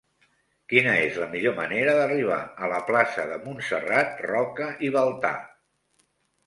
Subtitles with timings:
[0.71, 5.37] Quina és la millor manera d'arribar a la plaça de Montserrat Roca i Baltà?